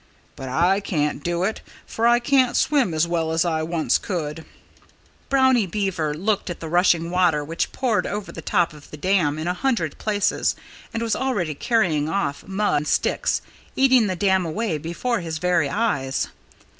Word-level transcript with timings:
But 0.35 0.49
I 0.49 0.79
can't 0.79 1.23
do 1.23 1.43
it, 1.43 1.61
for 1.85 2.07
I 2.07 2.17
can't 2.17 2.57
swim 2.57 2.91
as 2.91 3.07
well 3.07 3.31
as 3.31 3.45
I 3.45 3.59
could 3.61 3.69
once." 3.69 3.99
Brownie 5.29 5.67
Beaver 5.67 6.15
looked 6.15 6.49
at 6.49 6.59
the 6.59 6.67
rushing 6.67 7.11
water 7.11 7.43
which 7.45 7.71
poured 7.71 8.07
over 8.07 8.31
the 8.31 8.41
top 8.41 8.73
of 8.73 8.89
the 8.89 8.97
dam 8.97 9.37
in 9.37 9.45
a 9.47 9.53
hundred 9.53 9.99
places 9.99 10.55
and 10.91 11.03
was 11.03 11.15
already 11.15 11.53
carrying 11.53 12.09
off 12.09 12.43
mud 12.47 12.77
and 12.77 12.87
sticks, 12.87 13.43
eating 13.75 14.07
the 14.07 14.15
dam 14.15 14.43
away 14.43 14.79
before 14.79 15.19
his 15.19 15.37
very 15.37 15.69
eyes. 15.69 16.29